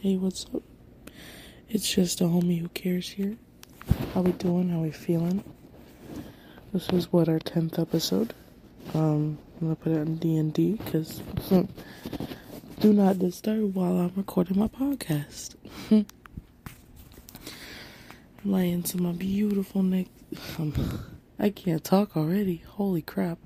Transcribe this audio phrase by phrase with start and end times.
[0.00, 0.62] Hey, what's up?
[1.68, 3.36] It's just a homie who cares here.
[4.14, 4.68] How we doing?
[4.68, 5.42] How we feeling?
[6.72, 8.32] This is what our tenth episode.
[8.94, 11.20] Um, I'm gonna put it on D and D because
[12.78, 15.56] do not disturb while I'm recording my podcast.
[15.90, 16.06] I'm
[18.44, 20.06] laying to my beautiful neck.
[20.60, 21.06] Um,
[21.40, 22.62] I can't talk already.
[22.68, 23.38] Holy crap!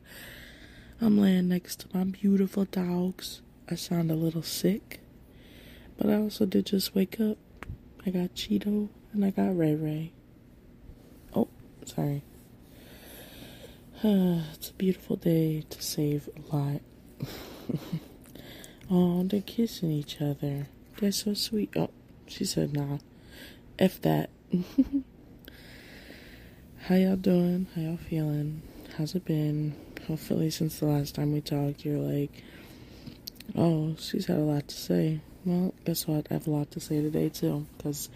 [1.00, 3.41] I'm laying next to my beautiful dogs.
[3.71, 5.02] I sound a little sick.
[6.03, 7.39] But I also did just wake up.
[8.04, 10.13] I got Cheeto and I got Ray Ray.
[11.32, 11.46] Oh,
[11.85, 12.25] sorry.
[14.03, 16.81] it's a beautiful day to save a lot.
[18.90, 20.67] oh, they're kissing each other.
[20.99, 21.73] They're so sweet.
[21.76, 21.90] Oh,
[22.26, 22.98] she said nah.
[23.79, 24.31] F that.
[26.81, 27.68] How y'all doing?
[27.76, 28.62] How y'all feeling?
[28.98, 29.76] How's it been?
[30.09, 32.42] Hopefully, since the last time we talked, you're like,
[33.55, 35.20] oh, she's had a lot to say.
[35.45, 36.28] Well, guess what?
[36.31, 38.09] I have a lot to say today too, because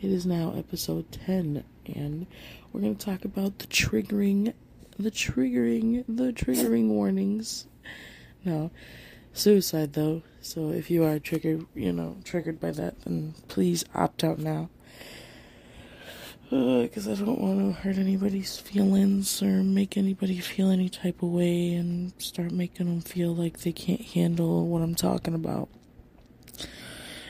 [0.00, 1.62] it is now episode 10,
[1.94, 2.26] and
[2.72, 4.52] we're going to talk about the triggering,
[4.98, 7.68] the triggering, the triggering warnings.
[8.44, 8.72] No,
[9.32, 10.22] suicide though.
[10.40, 14.68] So if you are triggered, you know, triggered by that, then please opt out now.
[16.50, 21.22] Because uh, I don't want to hurt anybody's feelings or make anybody feel any type
[21.22, 25.68] of way and start making them feel like they can't handle what I'm talking about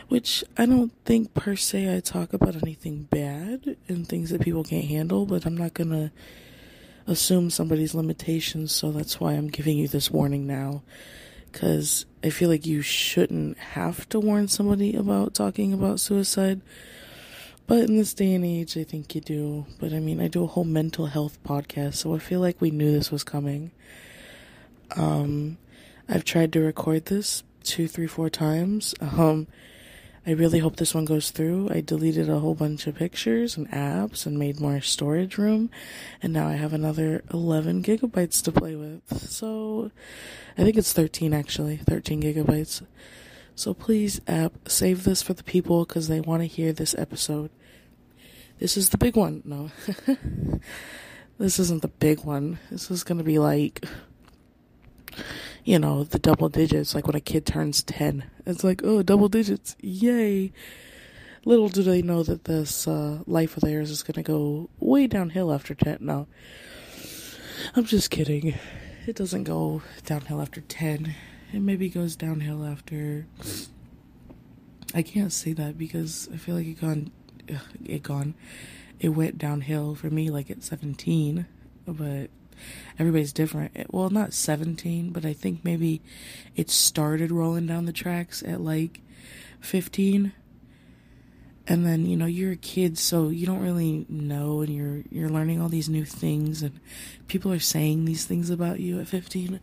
[0.09, 4.65] which I don't think per se I talk about anything bad and things that people
[4.65, 6.13] can't handle, but I'm not gonna
[7.07, 10.83] assume somebody's limitations, so that's why I'm giving you this warning now.
[11.51, 16.61] Because I feel like you shouldn't have to warn somebody about talking about suicide.
[17.67, 19.67] But in this day and age, I think you do.
[19.81, 22.71] But I mean, I do a whole mental health podcast, so I feel like we
[22.71, 23.73] knew this was coming.
[24.95, 25.59] Um,
[26.09, 28.95] I've tried to record this two, three, four times.
[29.01, 29.47] Um,
[30.27, 31.69] I really hope this one goes through.
[31.71, 35.71] I deleted a whole bunch of pictures and apps and made more storage room.
[36.21, 39.03] And now I have another 11 gigabytes to play with.
[39.31, 39.93] So
[40.59, 42.85] I think it's 13 actually, 13 gigabytes.
[43.55, 47.51] So please, app, save this for the people because they want to hear this episode.
[48.59, 49.43] This is the big one.
[49.45, 49.71] No.
[51.39, 52.59] this isn't the big one.
[52.73, 53.87] This is going to be like
[55.67, 58.25] you know, the double digits, like when a kid turns 10.
[58.47, 60.53] It's like, oh, double digits, yay.
[61.45, 65.09] Little do they know that this uh, life of theirs is going to go way
[65.09, 65.99] downhill after 10.
[66.01, 66.29] No,
[67.75, 68.55] I'm just kidding.
[69.09, 71.15] It doesn't go downhill after 10.
[71.53, 73.27] It maybe goes downhill after.
[74.95, 77.11] I can't say that because I feel like it gone.
[77.85, 78.35] It gone.
[79.01, 81.47] It went downhill for me like at 17,
[81.87, 82.31] but
[82.99, 83.93] everybody's different.
[83.93, 86.03] Well, not 17, but I think maybe
[86.55, 89.01] it started rolling down the tracks at like
[89.61, 90.33] 15.
[91.69, 95.29] And then, you know, you're a kid, so you don't really know and you're you're
[95.29, 96.79] learning all these new things and
[97.27, 99.59] people are saying these things about you at 15.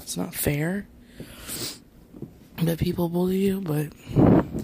[0.00, 0.86] It's not fair
[2.56, 3.88] that people bully you, but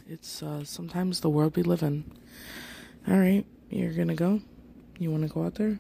[0.09, 2.11] it's uh, sometimes the world we live in.
[3.07, 4.41] All right, you're going to go?
[4.99, 5.79] You want to go out there?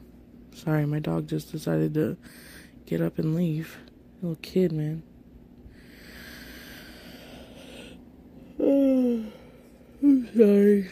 [0.59, 2.17] Sorry, my dog just decided to
[2.85, 3.79] get up and leave.
[4.21, 5.05] Little kid, man.
[10.03, 10.89] I'm sorry.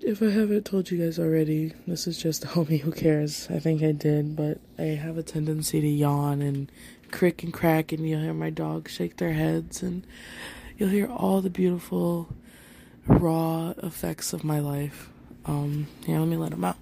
[0.00, 3.46] If I haven't told you guys already, this is just a homie who cares.
[3.48, 6.70] I think I did, but I have a tendency to yawn and
[7.12, 10.04] crick and crack, and you'll hear my dogs shake their heads, and
[10.76, 12.34] you'll hear all the beautiful,
[13.06, 15.08] raw effects of my life.
[15.46, 16.78] Um, yeah, let me let them out.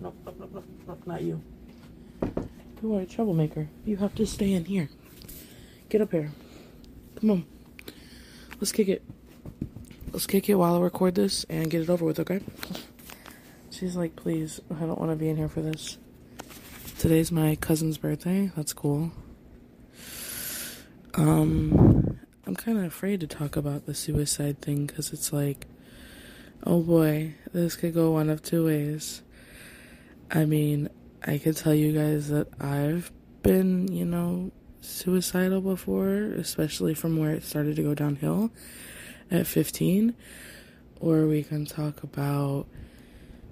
[0.00, 1.42] No, no, no, no, no, not you.
[2.82, 3.68] You are a troublemaker.
[3.84, 4.88] You have to stay in here.
[5.90, 6.30] Get up here.
[7.20, 7.46] Come on.
[8.58, 9.02] Let's kick it.
[10.12, 12.40] Let's kick it while I record this and get it over with, okay?
[13.70, 15.98] She's like, please, I don't want to be in here for this.
[16.98, 18.50] Today's my cousin's birthday.
[18.56, 19.12] That's cool.
[21.14, 25.66] Um, I'm kind of afraid to talk about the suicide thing because it's like,
[26.64, 29.22] oh boy, this could go one of two ways.
[30.32, 30.88] I mean,
[31.26, 33.10] I can tell you guys that I've
[33.42, 38.50] been, you know, suicidal before, especially from where it started to go downhill
[39.30, 40.14] at 15.
[41.00, 42.66] Or we can talk about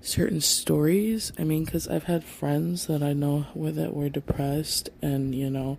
[0.01, 1.33] certain stories.
[1.37, 5.79] I mean, because I've had friends that I know that were depressed and, you know,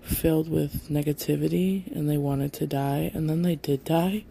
[0.00, 4.24] filled with negativity and they wanted to die and then they did die.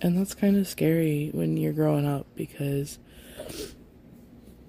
[0.00, 2.98] And that's kind of scary when you're growing up because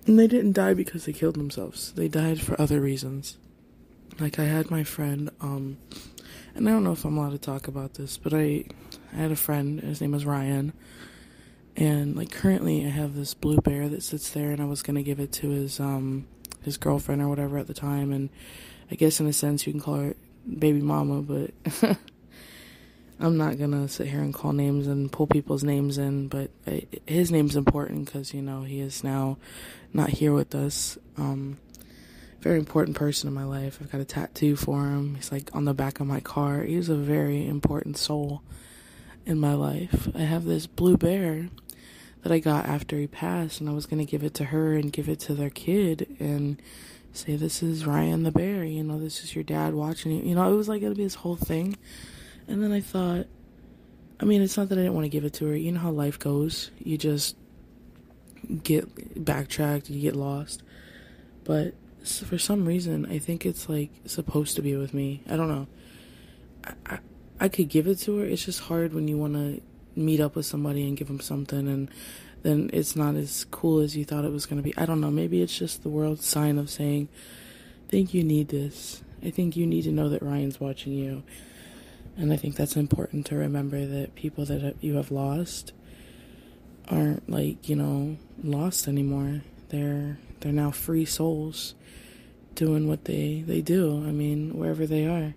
[0.06, 1.92] and they didn't die because they killed themselves.
[1.94, 3.38] They died for other reasons.
[4.20, 5.78] Like I had my friend, um,
[6.54, 8.66] and I don't know if I'm allowed to talk about this, but I,
[9.12, 9.82] I had a friend.
[9.82, 10.74] His name was Ryan,
[11.76, 15.04] and like currently I have this blue bear that sits there, and I was gonna
[15.04, 16.28] give it to his um
[16.62, 18.30] his girlfriend or whatever at the time, and
[18.90, 20.16] I guess in a sense you can call her
[20.48, 21.98] baby mama, but
[23.20, 26.52] I'm not gonna sit here and call names and pull people's names in, but
[27.06, 29.38] his name's important because you know he is now
[29.94, 30.98] not here with us.
[31.18, 31.58] Um,
[32.42, 33.80] very important person in my life.
[33.82, 35.16] I've got a tattoo for him.
[35.16, 36.62] He's like on the back of my car.
[36.62, 38.44] He's a very important soul
[39.26, 40.10] in my life.
[40.14, 41.50] I have this blue bear
[42.22, 44.92] that I got after he passed, and I was gonna give it to her and
[44.92, 46.62] give it to their kid and
[47.14, 50.22] say, "This is Ryan the bear." You know, this is your dad watching you.
[50.24, 51.78] You know, it was like it'll be this whole thing,
[52.48, 53.28] and then I thought,
[54.20, 55.56] I mean, it's not that I didn't want to give it to her.
[55.56, 56.72] You know how life goes.
[56.80, 57.36] You just
[58.64, 60.64] get backtracked, you get lost,
[61.44, 65.24] but for some reason, I think it's like supposed to be with me.
[65.30, 65.68] I don't know.
[66.64, 67.00] I, I,
[67.40, 68.26] I could give it to her.
[68.26, 69.62] It's just hard when you want to
[69.96, 71.90] meet up with somebody and give them something and
[72.46, 74.78] then it's not as cool as you thought it was going to be.
[74.78, 75.10] I don't know.
[75.10, 77.10] Maybe it's just the world's sign of saying,
[77.88, 79.02] I think you need this.
[79.24, 81.24] I think you need to know that Ryan's watching you.
[82.18, 85.74] And I think that's important to remember that people that you have lost
[86.88, 89.42] aren't like, you know, lost anymore.
[89.70, 91.76] They're they're now free souls
[92.54, 93.98] doing what they, they do.
[94.08, 95.34] I mean, wherever they are.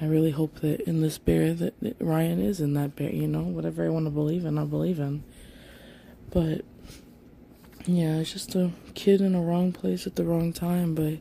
[0.00, 3.26] I really hope that in this bear that, that Ryan is in that bear, you
[3.26, 5.24] know, whatever I want to believe in, I believe in.
[6.30, 6.64] But
[7.86, 11.18] yeah, it's just a kid in a wrong place at the wrong time, but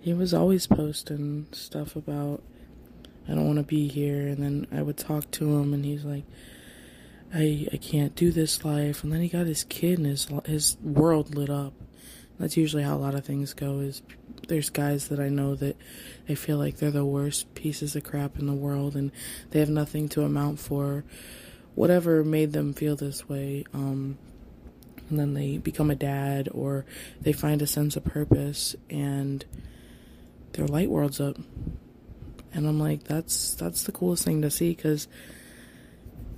[0.00, 2.42] he was always posting stuff about
[3.28, 4.28] I don't want to be here.
[4.28, 6.24] And then I would talk to him and he's like
[7.34, 9.02] I I can't do this life.
[9.02, 11.74] And then he got his kid and his his world lit up.
[12.38, 14.02] That's usually how a lot of things go is
[14.46, 15.76] there's guys that I know that
[16.26, 19.10] they feel like they're the worst pieces of crap in the world and
[19.50, 21.04] they have nothing to amount for
[21.74, 23.64] whatever made them feel this way.
[23.74, 24.18] Um,
[25.10, 26.84] and then they become a dad or
[27.20, 29.44] they find a sense of purpose and
[30.52, 31.36] their light world's up
[32.58, 35.08] and I'm like that's that's the coolest thing to see cuz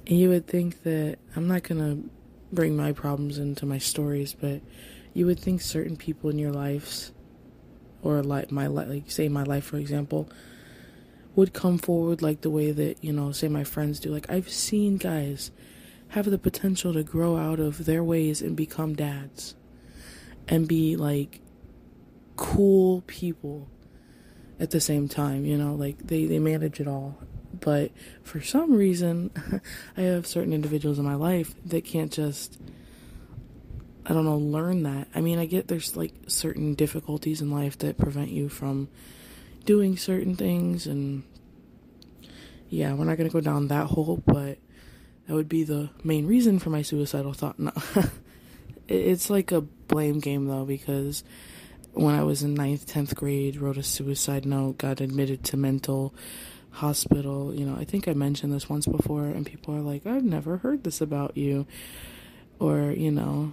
[0.06, 2.08] you would think that I'm not to
[2.52, 4.61] bring my problems into my stories but
[5.12, 7.12] you would think certain people in your lives,
[8.02, 10.28] or like my like say my life for example,
[11.34, 14.11] would come forward like the way that you know say my friends do.
[14.11, 15.50] Like I've seen guys
[16.08, 19.55] have the potential to grow out of their ways and become dads,
[20.49, 21.40] and be like
[22.37, 23.69] cool people
[24.60, 25.44] at the same time.
[25.44, 27.18] You know, like they they manage it all.
[27.58, 27.90] But
[28.22, 29.30] for some reason,
[29.96, 32.58] I have certain individuals in my life that can't just
[34.06, 35.08] I don't know, learn that.
[35.14, 38.88] I mean, I get there's like certain difficulties in life that prevent you from
[39.64, 41.22] doing certain things, and
[42.68, 44.58] yeah, we're not gonna go down that hole, but
[45.26, 47.58] that would be the main reason for my suicidal thought.
[48.92, 51.22] No, it's like a blame game though, because
[51.92, 56.14] when I was in ninth, tenth grade, wrote a suicide note, got admitted to mental
[56.70, 57.54] hospital.
[57.54, 60.58] You know, I think I mentioned this once before, and people are like, I've never
[60.58, 61.66] heard this about you.
[62.58, 63.52] Or, you know,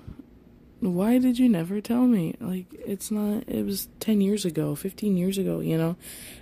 [0.80, 2.36] why did you never tell me?
[2.40, 5.96] Like, it's not, it was 10 years ago, 15 years ago, you know?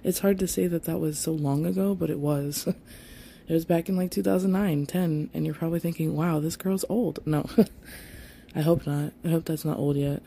[0.03, 2.67] It's hard to say that that was so long ago, but it was.
[3.47, 7.19] it was back in like 2009, 10, and you're probably thinking, wow, this girl's old.
[7.25, 7.47] No,
[8.55, 9.13] I hope not.
[9.23, 10.21] I hope that's not old yet.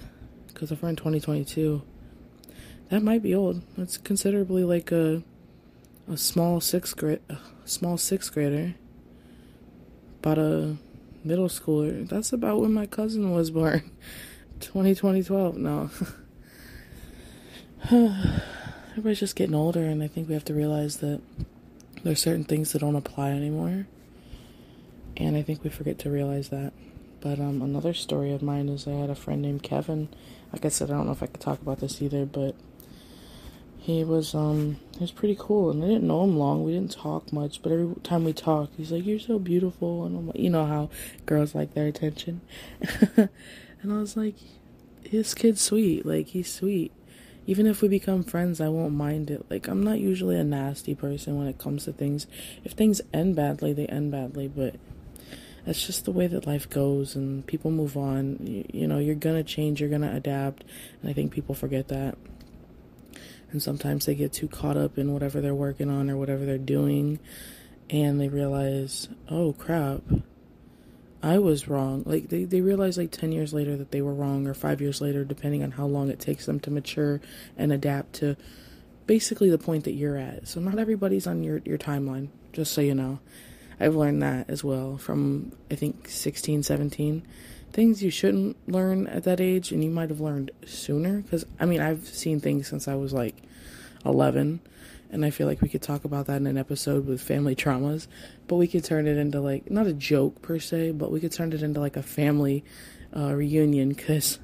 [0.58, 1.82] Because if we're in 2022,
[2.90, 3.62] that might be old.
[3.76, 5.22] That's considerably like a,
[6.10, 7.20] a small sixth grade,
[7.64, 8.74] small sixth grader.
[10.18, 10.76] About a
[11.22, 12.08] middle schooler.
[12.08, 13.88] That's about when my cousin was born.
[14.60, 15.56] 20, 2012.
[15.58, 15.90] No.
[18.90, 21.20] Everybody's just getting older, and I think we have to realize that
[22.02, 23.86] there's certain things that don't apply anymore.
[25.16, 26.72] And I think we forget to realize that.
[27.20, 30.08] But um, another story of mine is I had a friend named Kevin.
[30.52, 32.54] Like I said, I don't know if I could talk about this either, but
[33.88, 36.62] he was um he was pretty cool and I didn't know him long.
[36.62, 40.14] We didn't talk much, but every time we talked, he's like, "You're so beautiful," and
[40.14, 40.90] I'm like, you know how
[41.24, 42.42] girls like their attention.
[43.16, 43.30] and
[43.90, 44.34] I was like,
[45.10, 46.04] "This kid's sweet.
[46.04, 46.92] Like he's sweet.
[47.46, 49.46] Even if we become friends, I won't mind it.
[49.48, 52.26] Like I'm not usually a nasty person when it comes to things.
[52.64, 54.74] If things end badly, they end badly, but."
[55.68, 58.38] That's just the way that life goes, and people move on.
[58.40, 60.64] You, you know, you're gonna change, you're gonna adapt,
[61.02, 62.16] and I think people forget that
[63.50, 66.58] and sometimes they get too caught up in whatever they're working on or whatever they're
[66.58, 67.18] doing
[67.88, 70.02] and they realize oh crap
[71.22, 74.46] i was wrong like they, they realize like 10 years later that they were wrong
[74.46, 77.22] or 5 years later depending on how long it takes them to mature
[77.56, 78.36] and adapt to
[79.08, 80.46] basically the point that you're at.
[80.46, 83.18] So not everybody's on your your timeline, just so you know.
[83.80, 87.22] I've learned that as well from I think 16, 17.
[87.72, 91.66] Things you shouldn't learn at that age and you might have learned sooner cuz I
[91.66, 93.42] mean, I've seen things since I was like
[94.04, 94.60] 11
[95.10, 98.06] and I feel like we could talk about that in an episode with family traumas,
[98.46, 101.32] but we could turn it into like not a joke per se, but we could
[101.32, 102.64] turn it into like a family
[103.16, 104.38] uh, reunion because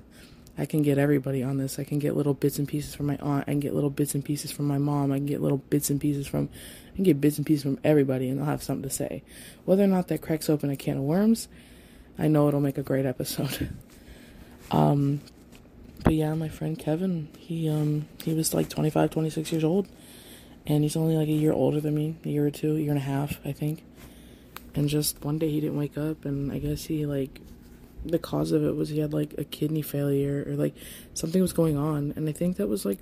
[0.56, 1.78] I can get everybody on this.
[1.78, 3.44] I can get little bits and pieces from my aunt.
[3.48, 5.10] I can get little bits and pieces from my mom.
[5.10, 6.48] I can get little bits and pieces from,
[6.94, 9.22] Can get bits and pieces from everybody, and I'll have something to say.
[9.64, 11.48] Whether or not that cracks open a can of worms,
[12.18, 13.70] I know it'll make a great episode.
[14.70, 15.20] um,
[16.04, 19.88] but yeah, my friend Kevin, he um he was like 25, 26 years old
[20.66, 22.90] and he's only like a year older than me, a year or two, a year
[22.90, 23.84] and a half, I think.
[24.74, 27.40] And just one day he didn't wake up, and I guess he like
[28.04, 30.74] the cause of it was he had like a kidney failure or like
[31.12, 32.98] something was going on, and I think that was like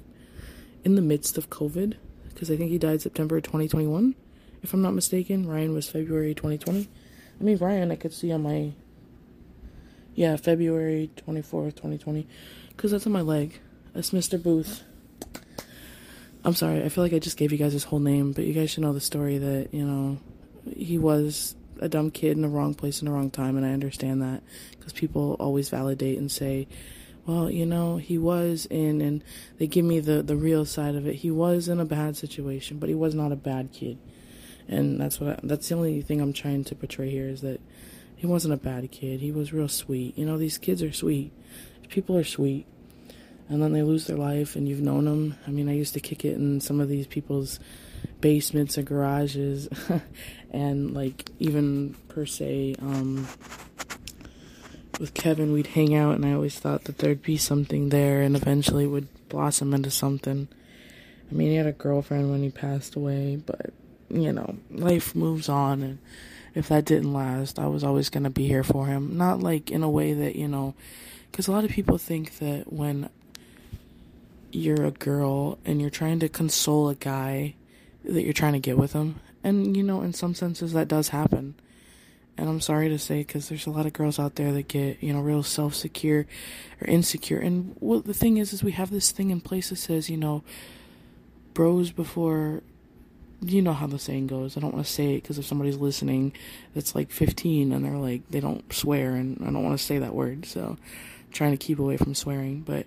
[0.84, 1.94] in the midst of COVID
[2.42, 4.16] because I think he died September 2021,
[4.64, 5.46] if I'm not mistaken.
[5.46, 6.88] Ryan was February 2020.
[7.40, 8.72] I mean Ryan, I could see on my
[10.16, 12.26] yeah February 24th, 2020,
[12.70, 13.61] because that's on my leg.
[13.92, 14.42] That's Mr.
[14.42, 14.82] Booth.
[16.44, 18.54] I'm sorry, I feel like I just gave you guys his whole name, but you
[18.54, 20.18] guys should know the story that, you know,
[20.76, 23.70] he was a dumb kid in the wrong place in the wrong time, and I
[23.70, 26.66] understand that because people always validate and say,
[27.26, 29.23] well, you know, he was in, and
[29.59, 31.17] they give me the, the real side of it.
[31.17, 33.99] He was in a bad situation, but he was not a bad kid.
[34.69, 37.61] And that's what I, that's the only thing I'm trying to portray here is that
[38.17, 39.21] he wasn't a bad kid.
[39.21, 40.17] He was real sweet.
[40.17, 41.33] You know, these kids are sweet.
[41.88, 42.67] People are sweet
[43.49, 45.37] and then they lose their life and you've known them.
[45.47, 47.61] I mean, I used to kick it in some of these people's
[48.21, 49.69] basements and garages
[50.50, 53.29] and like even per se um,
[54.99, 58.37] with Kevin we'd hang out and I always thought that there'd be something there and
[58.37, 60.49] eventually would blossom into something.
[61.30, 63.72] I mean, he had a girlfriend when he passed away, but
[64.11, 65.99] you know, life moves on and
[66.54, 69.16] if that didn't last, I was always to be here for him.
[69.16, 70.75] Not like in a way that, you know,
[71.30, 73.08] because a lot of people think that when
[74.50, 77.54] you're a girl and you're trying to console a guy
[78.04, 79.20] that you're trying to get with him.
[79.42, 81.54] And, you know, in some senses that does happen.
[82.38, 85.02] And I'm sorry to say, because there's a lot of girls out there that get,
[85.02, 86.26] you know, real self secure
[86.80, 87.38] or insecure.
[87.38, 90.16] And well, the thing is, is we have this thing in place that says, you
[90.16, 90.42] know,
[91.52, 92.62] bros before,
[93.42, 94.56] you know how the saying goes.
[94.56, 96.32] I don't want to say it because if somebody's listening
[96.74, 99.98] that's like 15 and they're like, they don't swear, and I don't want to say
[99.98, 100.46] that word.
[100.46, 102.60] So I'm trying to keep away from swearing.
[102.60, 102.86] But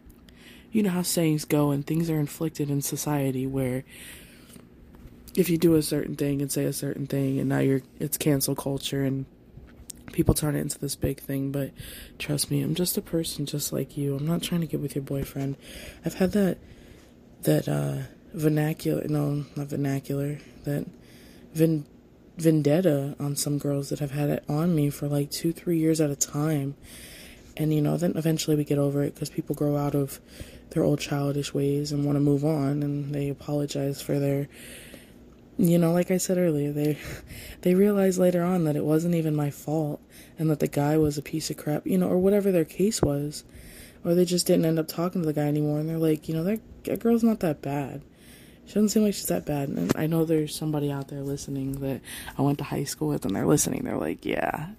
[0.72, 3.84] you know how sayings go and things are inflicted in society where
[5.36, 8.18] if you do a certain thing and say a certain thing and now you're it's
[8.18, 9.26] cancel culture and
[10.12, 11.72] people turn it into this big thing but
[12.20, 14.16] trust me i'm just a person just like you.
[14.16, 15.56] I'm not trying to get with your boyfriend.
[16.04, 16.58] I've had that
[17.44, 17.98] that uh
[18.34, 20.86] vernacular no not vernacular that
[21.54, 21.86] vin
[22.38, 26.02] vendetta on some girls that have had it on me for like two three years
[26.02, 26.76] at a time.
[27.58, 30.20] And you know then eventually we get over it because people grow out of
[30.72, 34.50] their old childish ways and want to move on and they apologize for their
[35.58, 36.98] you know like i said earlier they
[37.62, 40.02] they realize later on that it wasn't even my fault
[40.38, 43.02] and that the guy was a piece of crap you know or whatever their case
[43.02, 43.44] was
[44.06, 45.80] or they just didn't end up talking to the guy anymore.
[45.80, 48.04] And they're like you know that, that girl's not that bad.
[48.68, 49.70] She doesn't seem like she's that bad.
[49.70, 52.02] And i know there's somebody out there listening that
[52.38, 53.84] i went to high school with and they're listening.
[53.84, 54.70] They're like yeah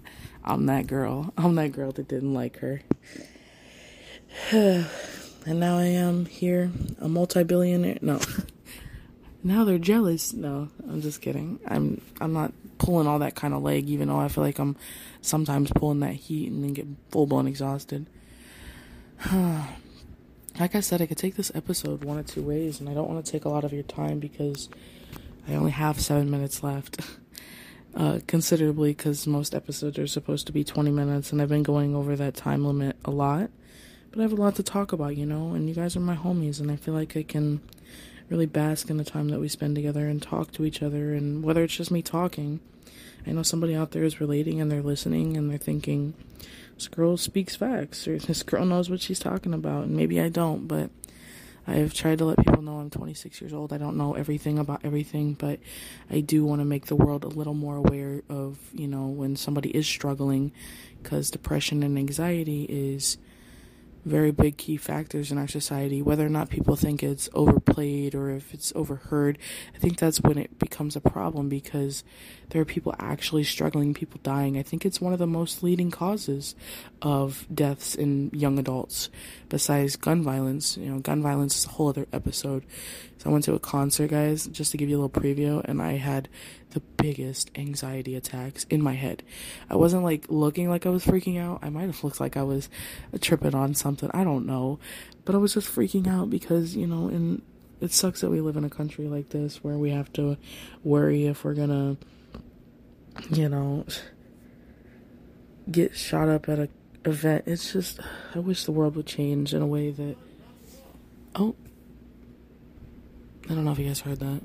[0.43, 1.33] i'm that girl.
[1.37, 2.81] I'm that girl that didn't like her.
[5.45, 6.69] And now I am here,
[6.99, 7.99] a multi-billionaire.
[8.01, 8.19] No,
[9.47, 10.33] now they're jealous.
[10.33, 11.59] No, I'm just kidding.
[11.67, 14.75] I'm I'm not pulling all that kind of leg, even though I feel like I'm
[15.21, 18.07] sometimes pulling that heat and then get full blown exhausted.
[19.33, 23.09] like I said, I could take this episode one or two ways, and I don't
[23.09, 24.69] want to take a lot of your time because
[25.47, 26.99] I only have seven minutes left.
[27.95, 31.95] Uh, considerably, because most episodes are supposed to be 20 minutes, and I've been going
[31.95, 33.49] over that time limit a lot.
[34.11, 36.15] But I have a lot to talk about, you know, and you guys are my
[36.15, 37.59] homies, and I feel like I can
[38.29, 41.13] really bask in the time that we spend together and talk to each other.
[41.13, 42.59] And whether it's just me talking,
[43.25, 46.13] I know somebody out there is relating and they're listening and they're thinking,
[46.75, 49.85] this girl speaks facts, or this girl knows what she's talking about.
[49.85, 50.89] And maybe I don't, but
[51.67, 53.73] I've tried to let people know I'm 26 years old.
[53.73, 55.59] I don't know everything about everything, but
[56.09, 59.35] I do want to make the world a little more aware of, you know, when
[59.35, 60.53] somebody is struggling
[61.03, 63.17] because depression and anxiety is
[64.07, 66.01] very big key factors in our society.
[66.01, 69.37] Whether or not people think it's overplayed or if it's overheard,
[69.75, 72.03] I think that's when it becomes a problem because
[72.49, 74.57] there are people actually struggling, people dying.
[74.57, 76.55] I think it's one of the most leading causes
[77.01, 79.09] of deaths in young adults,
[79.49, 80.77] besides gun violence.
[80.77, 82.63] You know, gun violence is a whole other episode.
[83.17, 85.81] So I went to a concert, guys, just to give you a little preview, and
[85.81, 86.29] I had
[86.71, 89.23] the biggest anxiety attacks in my head.
[89.69, 91.59] I wasn't like looking like I was freaking out.
[91.61, 92.69] I might have looked like I was
[93.21, 94.09] tripping on something.
[94.13, 94.79] I don't know.
[95.25, 97.41] But I was just freaking out because, you know, and
[97.79, 100.37] it sucks that we live in a country like this where we have to
[100.83, 101.97] worry if we're gonna,
[103.31, 103.85] you know,
[105.69, 106.69] get shot up at a
[107.05, 107.43] event.
[107.47, 107.99] It's just,
[108.35, 110.15] I wish the world would change in a way that.
[111.35, 111.55] Oh.
[113.49, 114.41] I don't know if you guys heard that.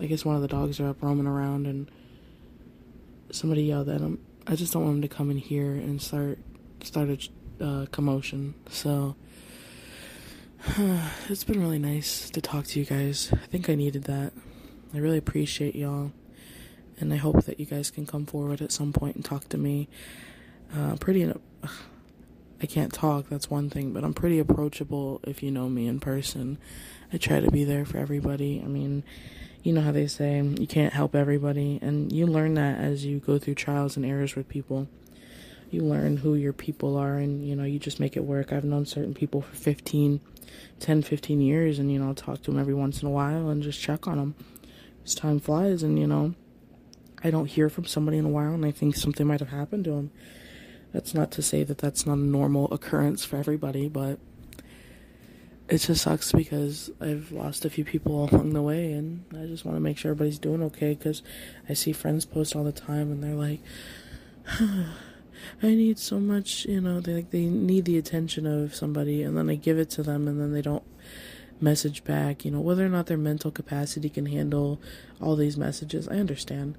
[0.00, 1.90] I guess one of the dogs are up roaming around and
[3.30, 4.18] somebody yelled at him.
[4.46, 6.38] I just don't want him to come in here and start
[6.82, 8.54] start a uh, commotion.
[8.70, 9.16] So
[11.28, 13.30] it's been really nice to talk to you guys.
[13.32, 14.32] I think I needed that.
[14.94, 16.12] I really appreciate y'all,
[16.98, 19.58] and I hope that you guys can come forward at some point and talk to
[19.58, 19.88] me.
[20.74, 21.32] Uh, pretty.
[22.58, 23.28] I can't talk.
[23.28, 26.56] That's one thing, but I'm pretty approachable if you know me in person.
[27.12, 28.62] I try to be there for everybody.
[28.64, 29.04] I mean
[29.62, 33.18] you know how they say you can't help everybody, and you learn that as you
[33.18, 34.88] go through trials and errors with people.
[35.70, 38.52] You learn who your people are, and you know, you just make it work.
[38.52, 40.20] I've known certain people for 15,
[40.78, 43.48] 10, 15 years, and you know, I'll talk to them every once in a while
[43.48, 44.34] and just check on them.
[45.04, 46.34] As time flies, and you know,
[47.22, 49.84] I don't hear from somebody in a while, and I think something might have happened
[49.84, 50.10] to them.
[50.92, 54.18] That's not to say that that's not a normal occurrence for everybody, but
[55.68, 59.64] it just sucks because I've lost a few people along the way, and I just
[59.64, 60.94] want to make sure everybody's doing okay.
[60.94, 61.22] Because
[61.68, 63.60] I see friends post all the time, and they're like,
[64.48, 64.86] "I
[65.62, 69.50] need so much," you know, they like they need the attention of somebody, and then
[69.50, 70.84] I give it to them, and then they don't
[71.60, 72.44] message back.
[72.44, 74.80] You know, whether or not their mental capacity can handle
[75.20, 76.76] all these messages, I understand.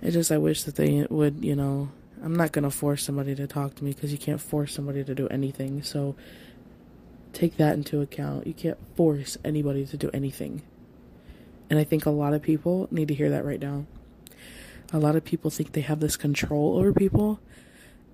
[0.00, 1.90] It just I wish that they would, you know.
[2.24, 5.12] I'm not gonna force somebody to talk to me because you can't force somebody to
[5.12, 5.82] do anything.
[5.82, 6.14] So
[7.32, 8.46] take that into account.
[8.46, 10.62] You can't force anybody to do anything.
[11.70, 13.86] And I think a lot of people need to hear that right now.
[14.92, 17.40] A lot of people think they have this control over people,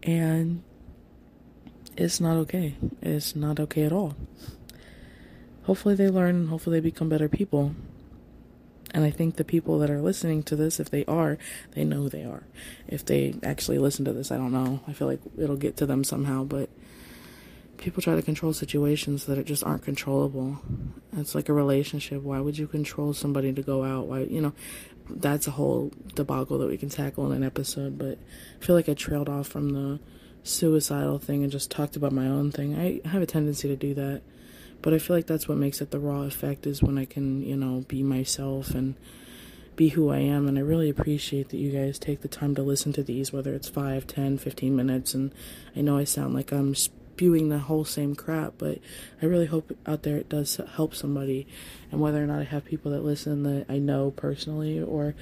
[0.03, 0.63] and
[1.97, 2.77] it's not okay.
[3.03, 4.15] It's not okay at all.
[5.65, 7.75] Hopefully, they learn, and hopefully, they become better people.
[8.95, 11.37] And I think the people that are listening to this, if they are,
[11.73, 12.45] they know who they are.
[12.87, 14.81] If they actually listen to this, I don't know.
[14.87, 16.71] I feel like it'll get to them somehow, but
[17.79, 20.61] people try to control situations that it just aren't controllable.
[21.17, 22.23] It's like a relationship.
[22.23, 24.07] Why would you control somebody to go out?
[24.07, 24.53] Why, you know,
[25.09, 27.99] that's a whole debacle that we can tackle in an episode.
[27.99, 28.19] But
[28.61, 30.01] I feel like I trailed off from the
[30.43, 32.77] suicidal thing and just talked about my own thing.
[32.77, 34.23] I have a tendency to do that.
[34.81, 37.43] But I feel like that's what makes it the raw effect is when I can,
[37.43, 38.95] you know, be myself and
[39.75, 40.47] be who I am.
[40.47, 43.55] And I really appreciate that you guys take the time to listen to these, whether
[43.55, 45.15] it's 5, 10, 15 minutes.
[45.15, 45.33] And
[45.75, 46.75] I know I sound like I'm
[47.19, 48.79] spewing the whole same crap, but
[49.21, 51.49] I really hope out there it does help somebody.
[51.91, 55.17] And whether or not I have people that listen that I know personally or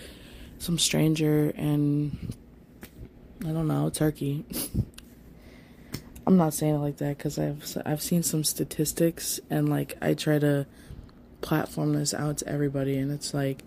[0.59, 2.35] some stranger and
[3.42, 4.44] I don't know, turkey.
[6.26, 10.12] I'm not saying it like that because I've I've seen some statistics and like I
[10.12, 10.66] try to
[11.40, 13.62] platform this out to everybody and it's like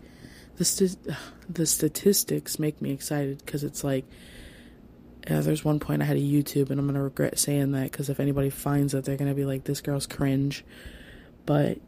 [0.57, 0.99] the st-
[1.49, 4.05] the statistics make me excited because it's like
[5.27, 8.09] yeah, there's one point I had a YouTube, and I'm gonna regret saying that because
[8.09, 10.63] if anybody finds it, they're gonna be like, "This girl's cringe."
[11.45, 11.79] But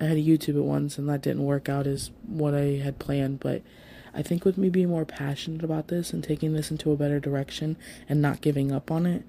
[0.00, 2.98] I had a YouTube at once, and that didn't work out as what I had
[2.98, 3.40] planned.
[3.40, 3.62] But
[4.14, 7.20] I think with me being more passionate about this and taking this into a better
[7.20, 7.76] direction
[8.08, 9.24] and not giving up on it,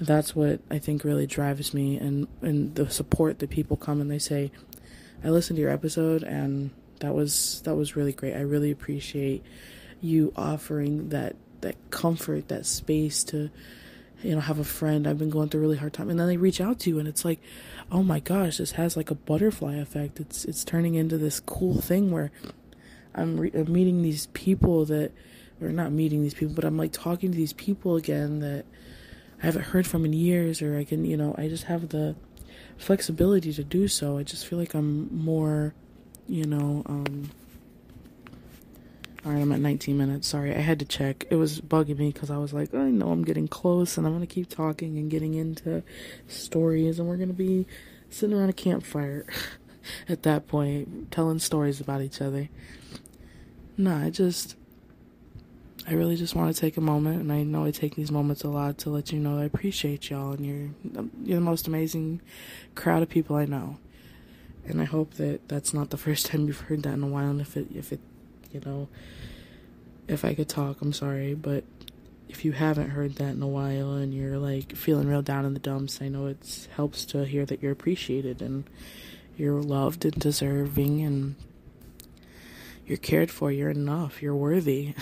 [0.00, 1.96] that's what I think really drives me.
[1.96, 4.52] And and the support that people come and they say,
[5.24, 8.34] "I listened to your episode, and that was that was really great.
[8.34, 9.42] I really appreciate."
[10.00, 13.50] you offering that that comfort, that space to,
[14.22, 15.06] you know, have a friend.
[15.06, 16.98] I've been going through a really hard time, and then they reach out to you,
[16.98, 17.40] and it's like,
[17.90, 20.20] oh my gosh, this has like a butterfly effect.
[20.20, 22.30] It's it's turning into this cool thing where
[23.14, 25.12] I'm, re- I'm meeting these people that,
[25.60, 28.64] or not meeting these people, but I'm like talking to these people again that
[29.42, 32.16] I haven't heard from in years, or I can, you know, I just have the
[32.76, 34.18] flexibility to do so.
[34.18, 35.74] I just feel like I'm more,
[36.28, 37.30] you know, um,
[39.24, 40.28] all right, I'm at 19 minutes.
[40.28, 41.26] Sorry, I had to check.
[41.28, 44.12] It was bugging me because I was like, I know I'm getting close and I'm
[44.14, 45.82] going to keep talking and getting into
[46.28, 47.66] stories, and we're going to be
[48.10, 49.26] sitting around a campfire
[50.08, 52.48] at that point, telling stories about each other.
[53.76, 54.56] No, I just.
[55.86, 58.44] I really just want to take a moment, and I know I take these moments
[58.44, 62.20] a lot to let you know I appreciate y'all, and you're you're the most amazing
[62.74, 63.78] crowd of people I know.
[64.66, 67.30] And I hope that that's not the first time you've heard that in a while.
[67.30, 68.00] And if it, if it,
[68.52, 68.88] you know,
[70.06, 71.64] if I could talk, I'm sorry, but
[72.28, 75.54] if you haven't heard that in a while and you're like feeling real down in
[75.54, 78.64] the dumps, I know it helps to hear that you're appreciated and
[79.36, 81.36] you're loved and deserving and
[82.86, 84.94] you're cared for, you're enough, you're worthy.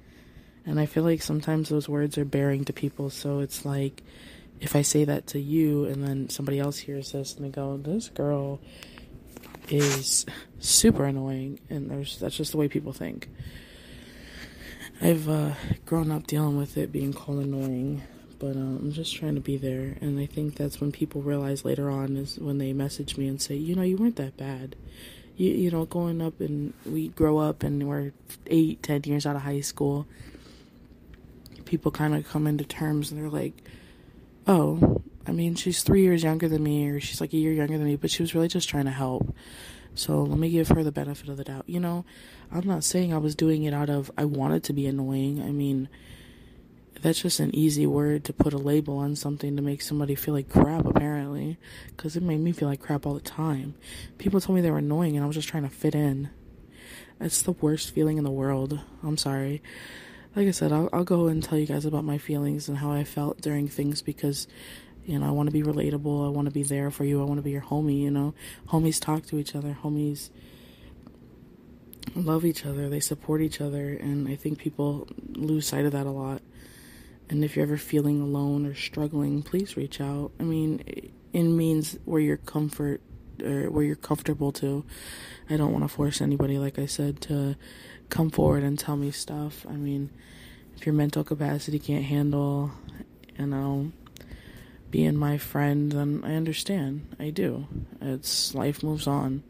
[0.66, 4.02] and I feel like sometimes those words are bearing to people, so it's like
[4.60, 7.76] if I say that to you and then somebody else hears this and they go,
[7.78, 8.60] This girl
[9.70, 10.26] is
[10.58, 13.28] super annoying and there's that's just the way people think.
[15.02, 15.54] I've uh,
[15.86, 18.02] grown up dealing with it being called annoying,
[18.38, 19.96] but uh, I'm just trying to be there.
[20.02, 23.40] And I think that's when people realize later on is when they message me and
[23.40, 24.76] say, you know, you weren't that bad.
[25.36, 28.12] You, you know, going up and we grow up and we're
[28.46, 30.06] eight, ten years out of high school.
[31.64, 33.54] People kind of come into terms and they're like,
[34.46, 37.78] oh, I mean, she's three years younger than me, or she's like a year younger
[37.78, 39.32] than me, but she was really just trying to help.
[39.94, 41.66] So let me give her the benefit of the doubt.
[41.68, 42.04] You know,
[42.50, 45.40] I'm not saying I was doing it out of I wanted to be annoying.
[45.40, 45.88] I mean,
[47.00, 50.34] that's just an easy word to put a label on something to make somebody feel
[50.34, 51.58] like crap, apparently.
[51.86, 53.74] Because it made me feel like crap all the time.
[54.18, 56.30] People told me they were annoying and I was just trying to fit in.
[57.20, 58.80] It's the worst feeling in the world.
[59.04, 59.62] I'm sorry.
[60.34, 62.90] Like I said, I'll, I'll go and tell you guys about my feelings and how
[62.92, 64.46] I felt during things because
[65.04, 66.26] you know, I want to be relatable.
[66.26, 67.20] I want to be there for you.
[67.20, 68.34] I want to be your homie, you know.
[68.68, 69.76] Homies talk to each other.
[69.82, 70.30] Homies
[72.14, 72.88] love each other.
[72.88, 73.90] They support each other.
[73.94, 76.42] And I think people lose sight of that a lot.
[77.28, 80.32] And if you're ever feeling alone or struggling, please reach out.
[80.40, 80.82] I mean,
[81.32, 83.00] it means where your comfort
[83.42, 84.84] or where you're comfortable to.
[85.48, 87.56] I don't want to force anybody, like I said, to
[88.08, 89.64] come forward and tell me stuff.
[89.68, 90.10] I mean,
[90.76, 92.72] if your mental capacity can't handle,
[93.38, 93.92] you know,
[94.90, 97.16] being my friend, then I understand.
[97.18, 97.66] I do.
[98.00, 99.42] It's life moves on.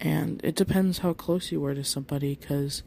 [0.00, 2.82] And it depends how close you were to somebody because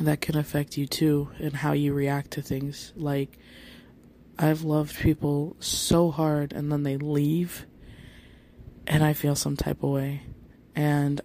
[0.00, 2.92] that can affect you too and how you react to things.
[2.96, 3.38] Like,
[4.38, 7.66] I've loved people so hard and then they leave
[8.86, 10.22] and I feel some type of way.
[10.74, 11.20] And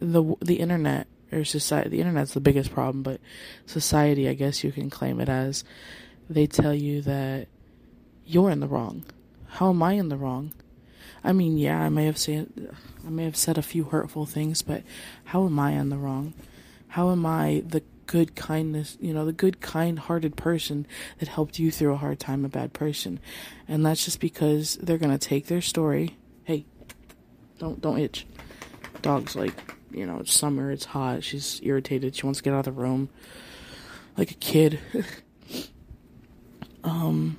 [0.00, 3.20] the the internet or society the internet's the biggest problem, but
[3.66, 5.64] society, I guess you can claim it as
[6.28, 7.48] they tell you that
[8.26, 9.04] you're in the wrong.
[9.48, 10.52] How am I in the wrong?
[11.22, 12.74] I mean, yeah, I may have said
[13.06, 14.82] I may have said a few hurtful things, but
[15.24, 16.34] how am I in the wrong?
[16.88, 20.86] How am I the good kindness, you know, the good kind-hearted person
[21.18, 23.20] that helped you through a hard time, a bad person?
[23.66, 26.16] And that's just because they're going to take their story.
[26.44, 26.66] Hey,
[27.58, 28.26] don't don't itch.
[29.02, 29.54] Dog's like,
[29.90, 32.72] you know, it's summer, it's hot, she's irritated, she wants to get out of the
[32.72, 33.08] room
[34.16, 34.78] like a kid.
[36.84, 37.38] um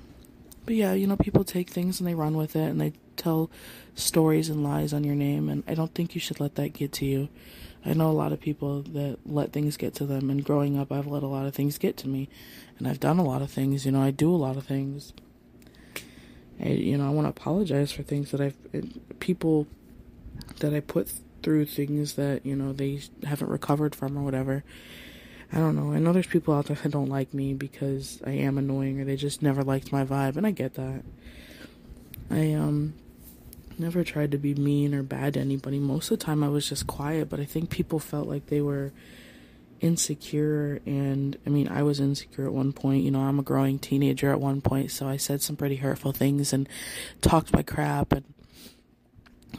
[0.65, 3.49] but yeah, you know, people take things and they run with it and they tell
[3.95, 6.91] stories and lies on your name, and I don't think you should let that get
[6.93, 7.29] to you.
[7.85, 10.91] I know a lot of people that let things get to them, and growing up,
[10.91, 12.29] I've let a lot of things get to me,
[12.77, 13.85] and I've done a lot of things.
[13.85, 15.13] You know, I do a lot of things.
[16.59, 18.55] I, you know, I want to apologize for things that I've
[19.19, 19.67] people
[20.59, 21.11] that I put
[21.43, 24.63] through things that you know they haven't recovered from or whatever.
[25.53, 25.93] I don't know.
[25.93, 29.05] I know there's people out there that don't like me because I am annoying or
[29.05, 31.03] they just never liked my vibe, and I get that.
[32.29, 32.95] I um
[33.77, 35.79] never tried to be mean or bad to anybody.
[35.79, 38.61] Most of the time I was just quiet, but I think people felt like they
[38.61, 38.91] were
[39.81, 43.77] insecure and I mean I was insecure at one point, you know, I'm a growing
[43.77, 46.67] teenager at one point, so I said some pretty hurtful things and
[47.21, 48.23] talked my crap and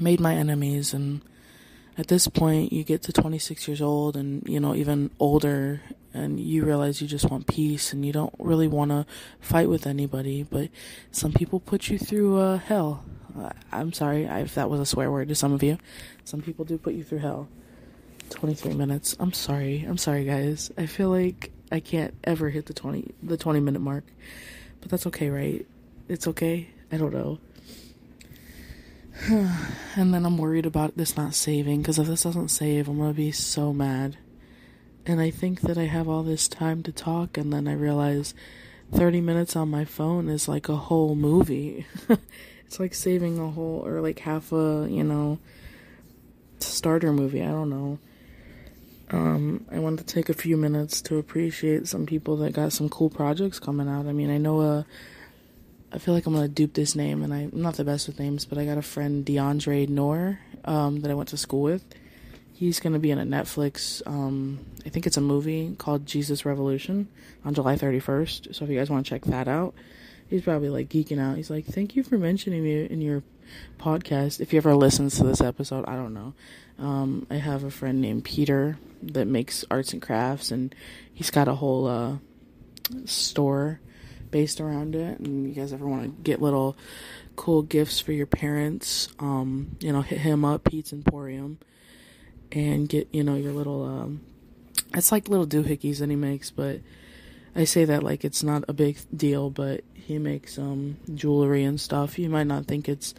[0.00, 1.20] made my enemies and
[1.98, 5.80] at this point you get to 26 years old and you know even older
[6.12, 9.06] and you realize you just want peace and you don't really want to
[9.40, 10.68] fight with anybody but
[11.10, 13.04] some people put you through uh, hell.
[13.70, 15.76] I'm sorry if that was a swear word to some of you.
[16.24, 17.48] Some people do put you through hell.
[18.30, 19.14] 23 minutes.
[19.20, 19.84] I'm sorry.
[19.86, 20.70] I'm sorry guys.
[20.76, 24.04] I feel like i can't ever hit the 20 the 20 minute mark
[24.80, 25.66] but that's okay right?
[26.08, 26.68] It's okay?
[26.92, 27.40] I don't know
[29.30, 33.14] and then I'm worried about this not saving because if this doesn't save, I'm gonna
[33.14, 34.18] be so mad.
[35.06, 38.34] And I think that I have all this time to talk, and then I realize
[38.92, 41.86] 30 minutes on my phone is like a whole movie.
[42.66, 45.38] it's like saving a whole, or like half a, you know,
[46.58, 47.42] starter movie.
[47.42, 47.98] I don't know.
[49.10, 52.88] Um, I wanted to take a few minutes to appreciate some people that got some
[52.88, 54.06] cool projects coming out.
[54.06, 54.86] I mean, I know a
[55.92, 58.44] I feel like I'm gonna dupe this name, and I'm not the best with names,
[58.44, 61.84] but I got a friend DeAndre Noor um, that I went to school with.
[62.52, 67.06] He's to be in a Netflix, um, I think it's a movie called Jesus Revolution
[67.44, 68.54] on July 31st.
[68.54, 69.74] So if you guys want to check that out,
[70.28, 71.36] he's probably like geeking out.
[71.36, 73.22] He's like, thank you for mentioning me in your
[73.78, 74.40] podcast.
[74.40, 76.32] If he ever listens to this episode, I don't know.
[76.78, 80.74] Um, I have a friend named Peter that makes arts and crafts, and
[81.12, 82.16] he's got a whole uh,
[83.04, 83.80] store
[84.36, 85.18] based around it.
[85.18, 86.76] And you guys ever want to get little
[87.36, 91.58] cool gifts for your parents, um, you know, hit him up, Pete's Emporium
[92.52, 94.20] and get you know your little um
[94.94, 96.80] it's like little doohickeys that he makes but
[97.54, 101.80] i say that like it's not a big deal but he makes um jewelry and
[101.80, 103.14] stuff you might not think it's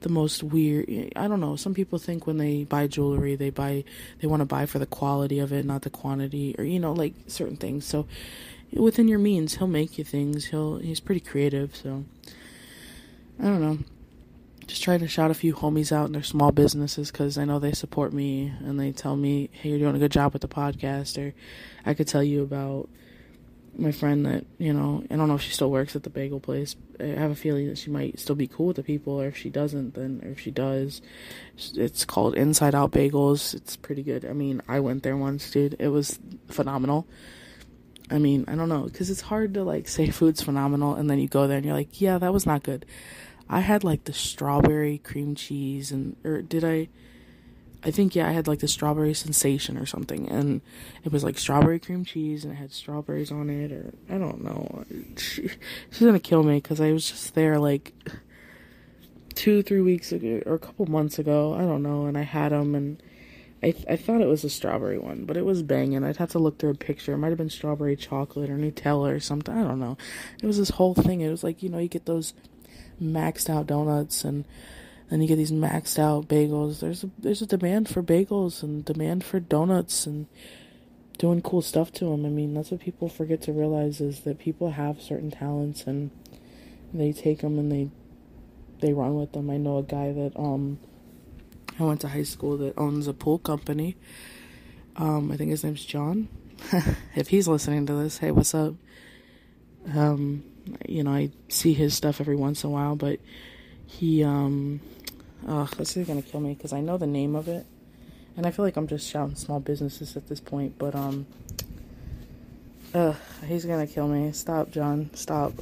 [0.00, 3.84] the most weird i don't know some people think when they buy jewelry they buy
[4.20, 6.92] they want to buy for the quality of it not the quantity or you know
[6.92, 8.06] like certain things so
[8.74, 12.04] within your means he'll make you things he'll he's pretty creative so
[13.40, 13.78] i don't know
[14.66, 17.58] just try to shout a few homies out in their small businesses because I know
[17.58, 20.48] they support me and they tell me, hey, you're doing a good job with the
[20.48, 21.22] podcast.
[21.22, 21.34] Or
[21.84, 22.88] I could tell you about
[23.76, 26.40] my friend that, you know, I don't know if she still works at the bagel
[26.40, 26.76] place.
[27.00, 29.36] I have a feeling that she might still be cool with the people, or if
[29.36, 31.00] she doesn't, then, or if she does,
[31.74, 33.54] it's called Inside Out Bagels.
[33.54, 34.24] It's pretty good.
[34.24, 35.76] I mean, I went there once, dude.
[35.78, 37.06] It was phenomenal.
[38.12, 41.18] I mean, I don't know, because it's hard to like say food's phenomenal and then
[41.18, 42.84] you go there and you're like, yeah, that was not good.
[43.48, 46.88] I had like the strawberry cream cheese and or did I
[47.84, 50.60] I think yeah, I had like the strawberry sensation or something and
[51.04, 54.44] it was like strawberry cream cheese and it had strawberries on it or I don't
[54.44, 54.84] know.
[55.16, 55.50] She,
[55.90, 57.92] she's to kill me cuz I was just there like
[59.34, 62.52] 2 3 weeks ago or a couple months ago, I don't know, and I had
[62.52, 63.02] them and
[63.62, 66.02] I, I thought it was a strawberry one, but it was banging.
[66.02, 67.12] I'd have to look through a picture.
[67.12, 69.56] It might have been strawberry chocolate or Nutella or something.
[69.56, 69.96] I don't know.
[70.42, 71.20] It was this whole thing.
[71.20, 72.34] It was like, you know, you get those
[73.00, 74.44] maxed out donuts and
[75.10, 76.80] then you get these maxed out bagels.
[76.80, 80.26] There's a there's a demand for bagels and demand for donuts and
[81.18, 82.24] doing cool stuff to them.
[82.24, 86.10] I mean, that's what people forget to realize is that people have certain talents and
[86.92, 87.90] they take them and they
[88.80, 89.50] they run with them.
[89.50, 90.78] I know a guy that um
[91.82, 93.96] I went to high school that owns a pool company.
[94.96, 96.28] Um, I think his name's John.
[97.16, 98.74] if he's listening to this, hey, what's up?
[99.92, 100.44] Um,
[100.86, 103.18] you know, I see his stuff every once in a while, but
[103.86, 104.80] he, um,
[105.48, 107.66] oh, this is gonna kill me because I know the name of it,
[108.36, 111.26] and I feel like I'm just shouting small businesses at this point, but, um,
[112.94, 113.16] ugh,
[113.46, 114.30] he's gonna kill me.
[114.32, 115.52] Stop, John, stop.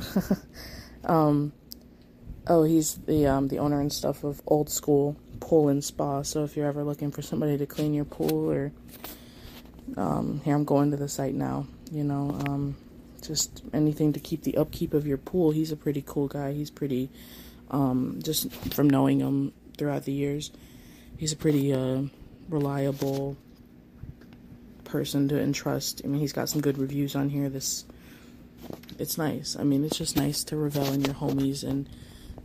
[1.05, 1.53] um,
[2.47, 6.45] oh, he's the, um, the owner and stuff of Old School Pool and Spa, so
[6.45, 8.73] if you're ever looking for somebody to clean your pool or,
[9.97, 12.77] um, here I'm going to the site now, you know, um,
[13.23, 15.51] just anything to keep the upkeep of your pool.
[15.51, 16.53] He's a pretty cool guy.
[16.53, 17.11] He's pretty,
[17.71, 20.53] um, just from knowing him throughout the years,
[21.17, 22.03] he's a pretty uh,
[22.49, 23.37] reliable
[24.85, 26.03] person to entrust.
[26.05, 27.49] I mean, he's got some good reviews on here.
[27.49, 27.85] This,
[28.99, 29.57] it's nice.
[29.59, 31.89] I mean, it's just nice to revel in your homies and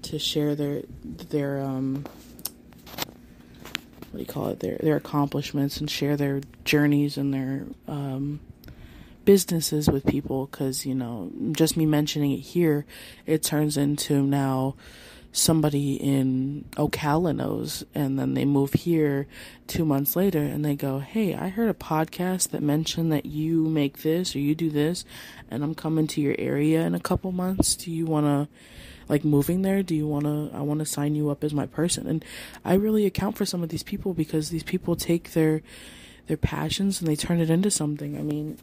[0.04, 2.06] to share their their um
[4.16, 8.40] what do you call it their their accomplishments and share their journeys and their um
[9.26, 12.86] businesses with people because, you know, just me mentioning it here,
[13.26, 14.76] it turns into now
[15.32, 19.28] somebody in Ocala knows, and then they move here
[19.68, 23.66] two months later and they go, Hey, I heard a podcast that mentioned that you
[23.66, 25.04] make this or you do this,
[25.52, 27.76] and I'm coming to your area in a couple months.
[27.76, 28.56] Do you want to?
[29.08, 31.66] Like moving there do you want to i want to sign you up as my
[31.66, 32.08] person?
[32.08, 32.26] And
[32.64, 35.62] i really account for some of these people because these people take their
[36.28, 38.18] their passions and they turn it into something.
[38.18, 38.58] I mean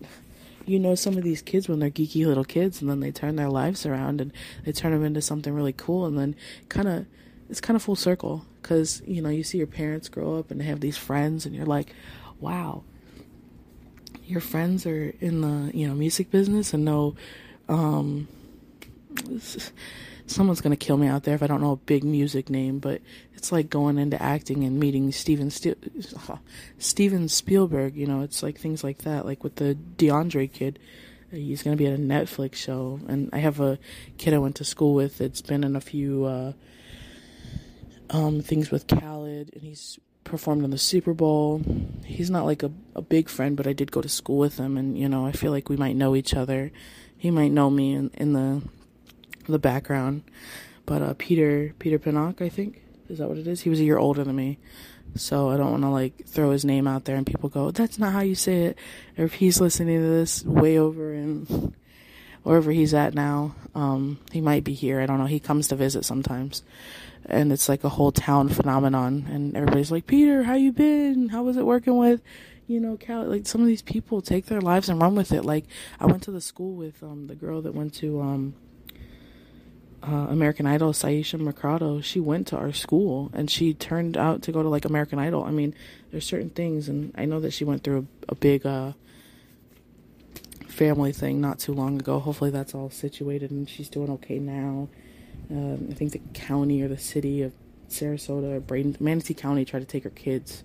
[0.67, 3.37] you know some of these kids when they're geeky little kids and then they turn
[3.37, 4.33] their lives around and
[4.65, 6.37] they turn them into something really cool and then
[6.69, 7.07] kind of
[7.49, 10.61] it's kind of full circle because you know you see your parents grow up and
[10.61, 11.93] they have these friends and you're like
[12.41, 12.83] wow
[14.25, 17.15] your friends are in the you know music business and know
[17.69, 18.29] um
[20.35, 23.01] someone's gonna kill me out there if I don't know a big music name, but
[23.35, 25.51] it's like going into acting and meeting Steven
[26.79, 27.97] Steven Spielberg.
[27.97, 29.27] You know, it's like things like that.
[29.27, 30.79] Like with the DeAndre kid,
[31.31, 33.79] he's gonna be at a Netflix show, and I have a
[34.19, 36.53] kid I went to school with that's been in a few uh,
[38.11, 41.63] um, things with Khaled, and he's performed in the Super Bowl.
[42.05, 44.77] He's not like a, a big friend, but I did go to school with him,
[44.77, 46.73] and you know, I feel like we might know each other.
[47.17, 48.63] He might know me in, in the
[49.47, 50.23] the background.
[50.87, 53.63] But uh, Peter Peter Pinnock, I think is that what it is.
[53.63, 54.59] He was a year older than me,
[55.15, 57.99] so I don't want to like throw his name out there and people go, "That's
[57.99, 58.79] not how you say it."
[59.17, 61.75] Or if he's listening to this way over in
[62.43, 63.55] wherever he's at now.
[63.75, 65.01] Um, he might be here.
[65.01, 65.27] I don't know.
[65.27, 66.63] He comes to visit sometimes,
[67.27, 69.27] and it's like a whole town phenomenon.
[69.31, 71.29] And everybody's like, "Peter, how you been?
[71.31, 72.21] How was it working with?"
[72.67, 75.45] You know, Cal, like some of these people take their lives and run with it.
[75.45, 75.65] Like
[76.01, 78.55] I went to the school with um, the girl that went to um,
[80.03, 84.53] uh, American Idol, Syesha Mercado, she went to our school and she turned out to
[84.53, 85.45] go to like American Idol.
[85.45, 85.75] I mean,
[86.11, 88.93] there's certain things, and I know that she went through a, a big uh,
[90.67, 92.19] family thing not too long ago.
[92.19, 94.89] Hopefully, that's all situated and she's doing okay now.
[95.51, 97.53] Um, I think the county or the city of
[97.89, 100.65] Sarasota or Braden, Manatee County tried to take her kids.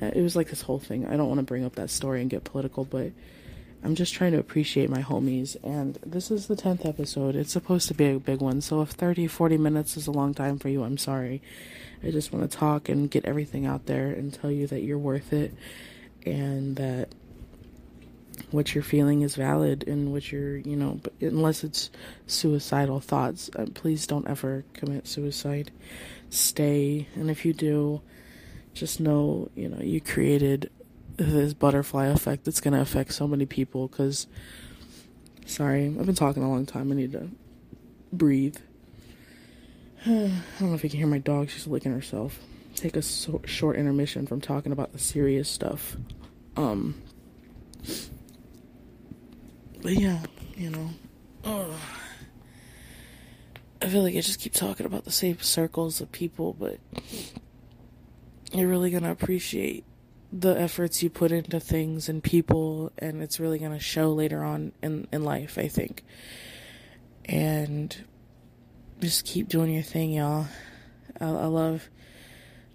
[0.00, 1.06] Uh, it was like this whole thing.
[1.06, 3.12] I don't want to bring up that story and get political, but
[3.86, 5.56] I'm just trying to appreciate my homies.
[5.62, 7.36] And this is the 10th episode.
[7.36, 8.60] It's supposed to be a big one.
[8.60, 11.40] So if 30, 40 minutes is a long time for you, I'm sorry.
[12.02, 14.98] I just want to talk and get everything out there and tell you that you're
[14.98, 15.54] worth it
[16.24, 17.10] and that
[18.50, 21.90] what you're feeling is valid and what you're, you know, unless it's
[22.26, 25.70] suicidal thoughts, uh, please don't ever commit suicide.
[26.28, 27.06] Stay.
[27.14, 28.02] And if you do,
[28.74, 30.72] just know, you know, you created
[31.16, 34.26] this butterfly effect that's going to affect so many people because
[35.46, 36.90] sorry i've been talking a long time.
[36.92, 37.28] I need to
[38.12, 38.56] breathe.
[40.06, 40.08] I
[40.58, 41.50] don't know if you can hear my dog.
[41.50, 42.38] She's licking herself.
[42.74, 45.96] Take a so- short intermission from talking about the serious stuff.
[46.56, 47.00] Um
[49.82, 50.20] but yeah
[50.56, 50.90] you know.
[51.44, 51.78] Oh,
[53.80, 56.78] i feel like i just keep talking about the same circles of people but
[58.52, 59.84] you're really gonna appreciate
[60.32, 64.42] the efforts you put into things and people and it's really going to show later
[64.42, 66.02] on in in life i think.
[67.28, 67.96] And
[69.00, 70.46] just keep doing your thing y'all.
[71.20, 71.88] I, I love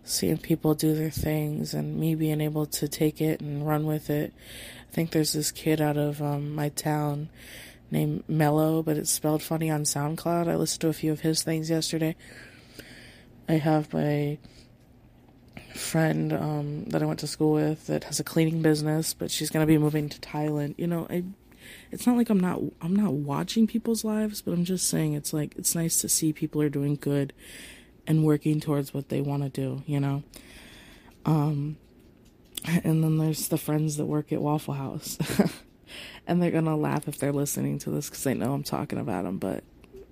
[0.03, 4.09] seeing people do their things and me being able to take it and run with
[4.09, 4.33] it.
[4.89, 7.29] I think there's this kid out of um, my town
[7.89, 10.47] named mellow but it's spelled funny on soundcloud.
[10.47, 12.15] I listened to a few of his things yesterday.
[13.47, 14.37] I have my
[15.75, 19.49] friend um, that I went to school with that has a cleaning business, but she's
[19.49, 20.75] gonna be moving to Thailand.
[20.77, 21.23] You know, I
[21.91, 25.33] it's not like I'm not I'm not watching people's lives, but I'm just saying it's
[25.33, 27.33] like it's nice to see people are doing good
[28.07, 30.23] and working towards what they want to do, you know.
[31.25, 31.77] Um
[32.83, 35.17] and then there's the friends that work at Waffle House.
[36.27, 38.99] and they're going to laugh if they're listening to this cuz they know I'm talking
[38.99, 39.63] about them, but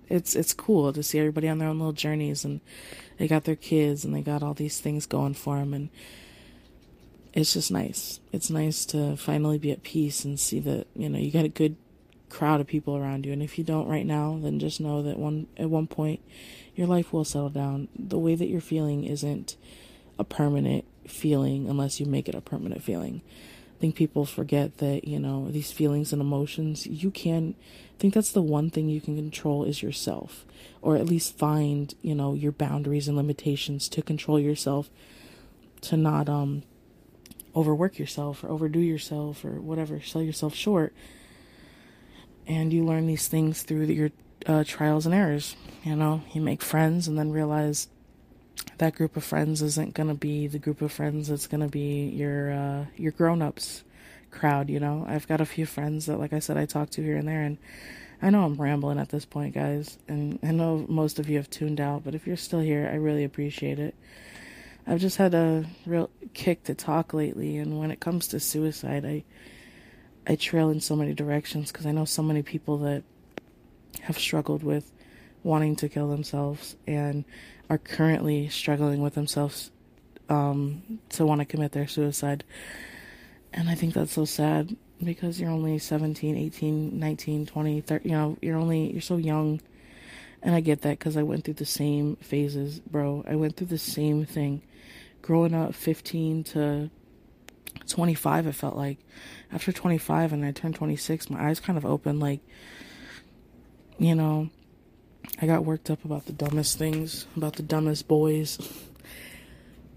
[0.09, 2.61] it's it's cool to see everybody on their own little journeys and
[3.17, 5.89] they got their kids and they got all these things going for them and
[7.31, 8.19] it's just nice.
[8.31, 11.49] It's nice to finally be at peace and see that you know you got a
[11.49, 11.75] good
[12.29, 15.17] crowd of people around you and if you don't right now then just know that
[15.17, 16.21] one at one point
[16.75, 17.87] your life will settle down.
[17.97, 19.57] The way that you're feeling isn't
[20.17, 23.21] a permanent feeling unless you make it a permanent feeling
[23.79, 28.31] Think people forget that, you know, these feelings and emotions, you can I think that's
[28.31, 30.45] the one thing you can control is yourself
[30.81, 34.89] or at least find, you know, your boundaries and limitations to control yourself
[35.81, 36.63] to not um
[37.55, 40.93] overwork yourself or overdo yourself or whatever, sell yourself short.
[42.47, 44.11] And you learn these things through your
[44.45, 45.55] uh, trials and errors.
[45.83, 47.87] You know, you make friends and then realize
[48.77, 52.51] that group of friends isn't gonna be the group of friends that's gonna be your
[52.51, 53.83] uh, your grown ups
[54.31, 54.69] crowd.
[54.69, 57.17] You know, I've got a few friends that, like I said, I talk to here
[57.17, 57.57] and there, and
[58.21, 61.49] I know I'm rambling at this point, guys, and I know most of you have
[61.49, 63.95] tuned out, but if you're still here, I really appreciate it.
[64.85, 69.05] I've just had a real kick to talk lately, and when it comes to suicide,
[69.05, 69.23] I
[70.27, 73.03] I trail in so many directions because I know so many people that
[74.01, 74.91] have struggled with
[75.43, 77.25] wanting to kill themselves and
[77.69, 79.71] are currently struggling with themselves
[80.29, 82.43] um, to want to commit their suicide.
[83.53, 88.15] And I think that's so sad because you're only 17, 18, 19, 20, 30, you
[88.15, 89.61] know, you're only, you're so young.
[90.41, 93.23] And I get that because I went through the same phases, bro.
[93.27, 94.61] I went through the same thing.
[95.21, 96.89] Growing up 15 to
[97.87, 98.99] 25, it felt like.
[99.51, 102.19] After 25 and I turned 26, my eyes kind of opened.
[102.19, 102.39] Like,
[103.97, 104.49] you know,
[105.41, 108.57] I got worked up about the dumbest things, about the dumbest boys.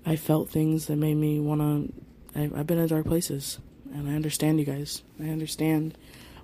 [0.05, 2.51] I felt things that made me want to.
[2.57, 3.59] I've been in dark places,
[3.93, 5.03] and I understand you guys.
[5.21, 5.97] I understand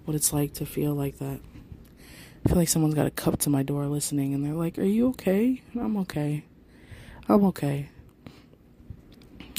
[0.05, 1.41] what it's like to feel like that.
[2.45, 4.85] I feel like someone's got a cup to my door listening, and they're like, Are
[4.85, 5.63] you okay?
[5.75, 6.45] I'm okay.
[7.29, 7.89] I'm okay.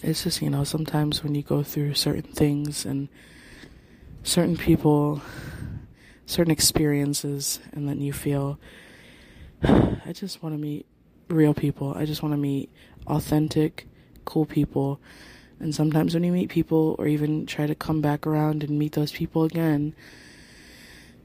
[0.01, 3.09] It's just, you know, sometimes when you go through certain things and
[4.23, 5.21] certain people,
[6.25, 8.59] certain experiences, and then you feel
[9.63, 10.85] I just want to meet
[11.29, 11.93] real people.
[11.95, 12.71] I just want to meet
[13.07, 13.87] authentic,
[14.25, 14.99] cool people.
[15.59, 18.93] And sometimes when you meet people or even try to come back around and meet
[18.93, 19.93] those people again,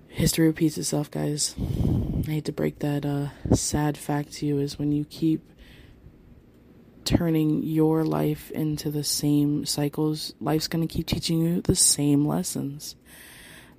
[0.09, 1.55] history repeats itself, guys.
[2.27, 5.43] I hate to break that uh, sad fact to you is when you keep
[7.05, 12.27] turning your life into the same cycles, life's going to keep teaching you the same
[12.27, 12.97] lessons.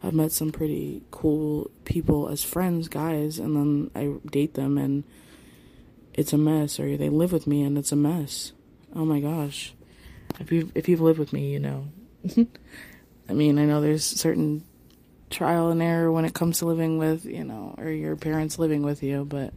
[0.05, 5.03] I've met some pretty cool people as friends, guys, and then I date them and
[6.13, 8.51] it's a mess, or they live with me and it's a mess.
[8.95, 9.73] Oh my gosh.
[10.39, 11.87] If you've, if you've lived with me, you know.
[13.29, 14.63] I mean, I know there's certain
[15.31, 18.83] trial and error when it comes to living with, you know, or your parents living
[18.83, 19.53] with you, but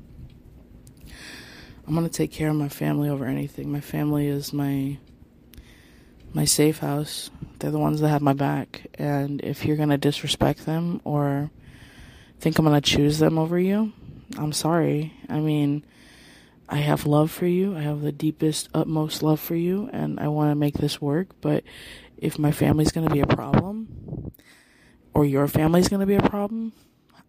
[1.86, 3.70] I'm going to take care of my family over anything.
[3.70, 4.98] My family is my
[6.32, 7.30] my safe house.
[7.58, 11.50] They're the ones that have my back, and if you're going to disrespect them or
[12.38, 13.92] think I'm going to choose them over you,
[14.36, 15.12] I'm sorry.
[15.28, 15.84] I mean,
[16.68, 17.76] I have love for you.
[17.76, 21.28] I have the deepest, utmost love for you, and I want to make this work.
[21.40, 21.64] But
[22.16, 24.32] if my family's going to be a problem,
[25.14, 26.72] or your family's going to be a problem,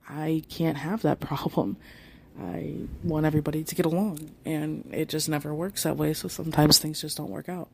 [0.08, 1.78] I can't have that problem.
[2.42, 6.14] I want everybody to get along, and it just never works that way.
[6.14, 7.70] So sometimes things just don't work out.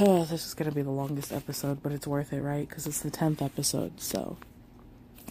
[0.00, 2.68] Oh, this is going to be the longest episode, but it's worth it, right?
[2.68, 4.00] Because it's the 10th episode.
[4.00, 4.38] So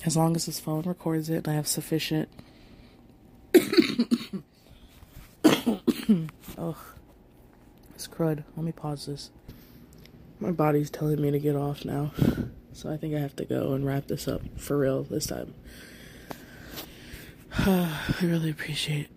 [0.06, 2.30] as long as this phone records it, and I have sufficient.
[6.58, 6.78] oh,
[7.94, 8.44] it's crud.
[8.56, 9.32] Let me pause this.
[10.40, 12.12] My body's telling me to get off now.
[12.74, 15.54] So I think I have to go and wrap this up for real this time.
[17.58, 19.10] I really appreciate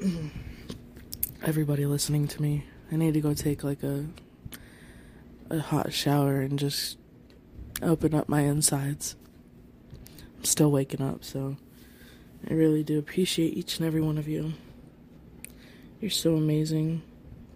[1.42, 2.64] everybody listening to me.
[2.90, 4.06] I need to go take like a
[5.52, 6.98] a hot shower and just
[7.82, 9.16] open up my insides.
[10.38, 11.56] I'm still waking up, so
[12.48, 14.54] I really do appreciate each and every one of you.
[16.00, 17.02] You're so amazing,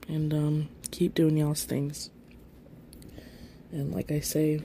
[0.09, 2.11] and um, keep doing y'all's things.
[3.73, 4.61] And like I say,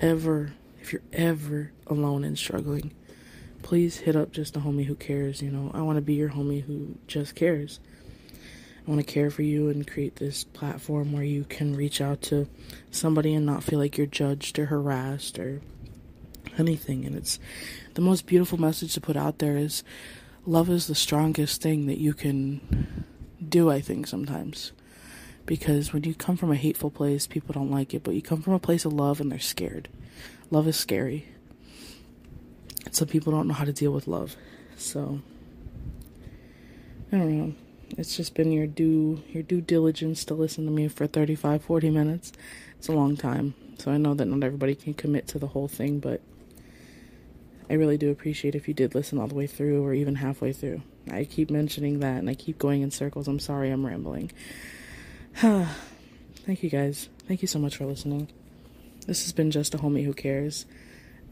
[0.00, 2.92] ever, if you're ever alone and struggling,
[3.62, 5.42] please hit up just a homie who cares.
[5.42, 7.80] You know, I want to be your homie who just cares.
[8.86, 12.22] I want to care for you and create this platform where you can reach out
[12.22, 12.48] to
[12.90, 15.60] somebody and not feel like you're judged or harassed or
[16.56, 17.04] anything.
[17.04, 17.40] And it's
[17.94, 19.82] the most beautiful message to put out there is
[20.44, 23.04] love is the strongest thing that you can
[23.48, 24.72] do, I think, sometimes
[25.46, 28.42] because when you come from a hateful place, people don't like it, but you come
[28.42, 29.88] from a place of love and they're scared.
[30.50, 31.26] Love is scary.
[32.90, 34.36] Some people don't know how to deal with love.
[34.76, 35.20] So
[37.12, 37.54] I don't know.
[37.90, 41.90] It's just been your due your due diligence to listen to me for 35 40
[41.90, 42.32] minutes.
[42.78, 43.54] It's a long time.
[43.78, 46.20] So I know that not everybody can commit to the whole thing, but
[47.68, 50.52] I really do appreciate if you did listen all the way through or even halfway
[50.52, 50.82] through.
[51.10, 53.28] I keep mentioning that and I keep going in circles.
[53.28, 54.32] I'm sorry I'm rambling.
[55.36, 57.08] Thank you guys.
[57.26, 58.28] Thank you so much for listening.
[59.06, 60.64] This has been just a homie who cares.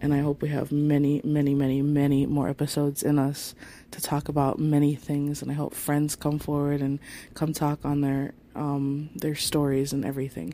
[0.05, 3.55] And I hope we have many, many, many, many more episodes in us
[3.91, 5.41] to talk about many things.
[5.41, 6.99] And I hope friends come forward and
[7.33, 10.53] come talk on their um, their stories and everything.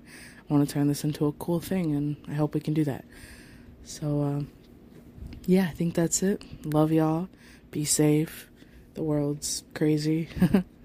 [0.48, 2.84] I want to turn this into a cool thing, and I hope we can do
[2.84, 3.05] that.
[3.82, 4.42] So, uh,
[5.46, 6.44] yeah, I think that's it.
[6.64, 7.28] Love y'all.
[7.72, 8.48] Be safe.
[8.94, 10.28] The world's crazy.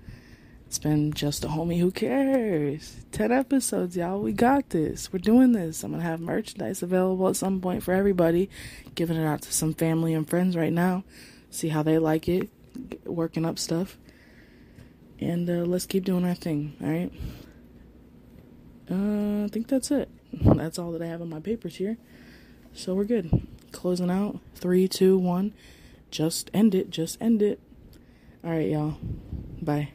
[0.68, 2.98] It's been just a homie who cares.
[3.12, 4.20] 10 episodes, y'all.
[4.20, 5.14] We got this.
[5.14, 5.84] We're doing this.
[5.84, 8.50] I'm going to have merchandise available at some point for everybody.
[8.96, 11.04] Giving it out to some family and friends right now.
[11.50, 12.50] See how they like it.
[13.06, 13.98] Working up stuff.
[15.20, 17.12] And uh, let's keep doing our thing, alright?
[18.92, 20.10] Uh, I think that's it.
[20.34, 21.98] That's all that I have on my papers here.
[22.74, 23.48] So we're good.
[23.72, 24.40] Closing out.
[24.56, 25.54] Three, two, one.
[26.12, 26.90] Just end it.
[26.90, 27.62] Just end it.
[28.44, 28.98] Alright, y'all.
[29.62, 29.90] Bye.